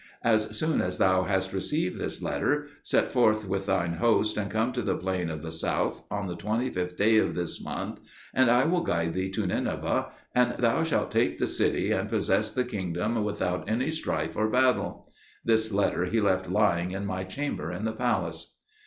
[0.23, 4.71] As soon as thou hast received this letter, set forth with thine host, and come
[4.71, 7.99] to the plain of the south, on the 25th day of this month,
[8.33, 12.49] and I will guide thee to Nineveh, and thou shalt take the city and possess
[12.49, 15.07] the kingdom without any strife or battle."
[15.45, 18.55] This letter he left lying in my chamber in the palace.